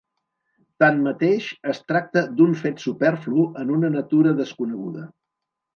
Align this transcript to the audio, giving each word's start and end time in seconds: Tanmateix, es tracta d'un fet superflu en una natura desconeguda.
Tanmateix, 0.83 1.49
es 1.73 1.83
tracta 1.91 2.25
d'un 2.41 2.57
fet 2.65 2.83
superflu 2.87 3.47
en 3.65 3.77
una 3.79 3.95
natura 4.01 4.37
desconeguda. 4.45 5.11